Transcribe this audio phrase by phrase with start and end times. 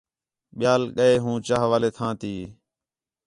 [0.57, 2.33] ٻِیال ڳئے ہوں چاہ والے تھاں تی